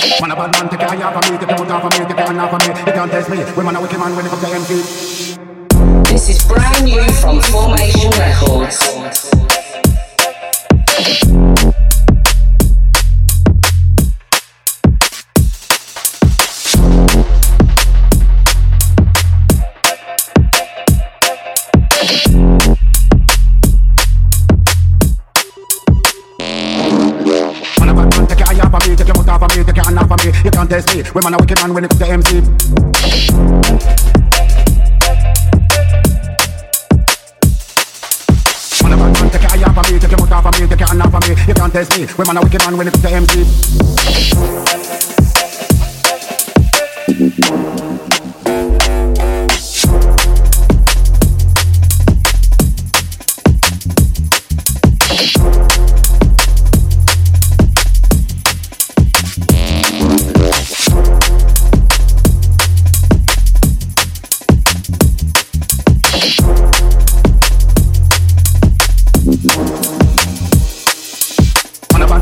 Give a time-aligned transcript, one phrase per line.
[0.00, 1.66] Man a bad man, take of me, take of me, take of me.
[2.86, 3.36] You can't test me.
[3.36, 3.42] Are
[3.82, 4.74] wicked man when it comes to MC.
[6.10, 8.78] This is brand new from Formation Records.
[8.80, 9.12] Man
[29.60, 30.32] me, your hand off of me.
[30.44, 31.02] You can't test me.
[31.14, 32.40] Women are wicked man when it comes to MC.
[38.82, 41.34] Man a man, take me, your off of me, take your hand off of me.
[41.46, 42.06] You can't test me.
[42.18, 43.44] Women are wicked man when it comes to MC.
[55.50, 55.89] Man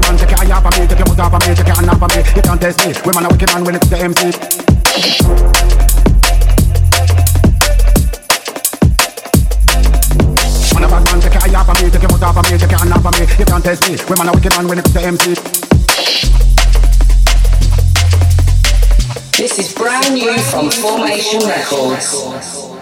[0.09, 2.09] man, take care of me, take your off of me, take your hand off of
[2.17, 2.23] me.
[2.34, 2.92] You can't test me.
[3.05, 4.31] Women are wicked man when it to MC.
[11.20, 13.27] Take care of me, take your off of me, take your hand off of me.
[13.39, 13.97] You can't test me.
[14.09, 15.34] Women are wicked man when it comes to MC.
[19.37, 22.78] This is brand new from Formation Records.